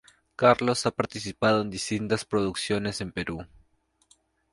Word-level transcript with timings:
Carlos 0.35 0.87
ha 0.87 0.89
participado 0.91 1.61
en 1.61 1.69
distintas 1.69 2.25
producciones 2.25 3.01
en 3.01 3.11
Perú. 3.11 3.45